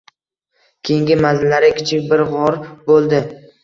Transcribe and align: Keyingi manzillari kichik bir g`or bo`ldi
Keyingi 0.89 1.19
manzillari 1.27 1.71
kichik 1.79 2.11
bir 2.11 2.29
g`or 2.35 2.63
bo`ldi 2.93 3.27